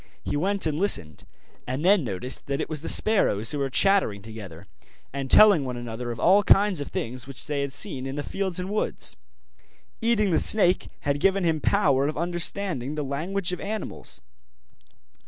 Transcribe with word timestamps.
He 0.23 0.35
went 0.35 0.65
and 0.65 0.79
listened, 0.79 1.25
and 1.67 1.85
then 1.85 2.03
noticed 2.03 2.47
that 2.47 2.59
it 2.59 2.67
was 2.67 2.81
the 2.81 2.89
sparrows 2.89 3.51
who 3.51 3.59
were 3.59 3.69
chattering 3.69 4.23
together, 4.23 4.65
and 5.13 5.29
telling 5.29 5.63
one 5.63 5.77
another 5.77 6.09
of 6.09 6.19
all 6.19 6.41
kinds 6.41 6.81
of 6.81 6.87
things 6.87 7.27
which 7.27 7.45
they 7.45 7.61
had 7.61 7.71
seen 7.71 8.07
in 8.07 8.15
the 8.15 8.23
fields 8.23 8.57
and 8.57 8.71
woods. 8.71 9.15
Eating 10.01 10.31
the 10.31 10.39
snake 10.39 10.87
had 11.01 11.19
given 11.19 11.43
him 11.43 11.61
power 11.61 12.07
of 12.07 12.17
understanding 12.17 12.95
the 12.95 13.03
language 13.05 13.53
of 13.53 13.59
animals. 13.59 14.21